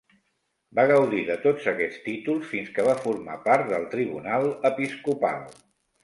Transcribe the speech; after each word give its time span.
Va 0.77 0.83
gaudir 0.91 1.17
de 1.25 1.33
tots 1.41 1.67
aquests 1.71 1.99
títols 2.05 2.47
fins 2.53 2.71
que 2.77 2.85
va 2.87 2.95
formar 3.03 3.35
part 3.43 3.67
del 3.73 3.85
tribunal 3.91 4.47
episcopal. 4.71 5.45